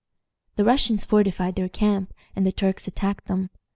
The 0.55 0.65
Russians 0.65 1.05
fortified 1.05 1.53
their 1.53 1.69
camp, 1.69 2.11
and 2.35 2.43
the 2.43 2.51
Turks 2.51 2.87
attacked 2.87 3.25
them. 3.27 3.51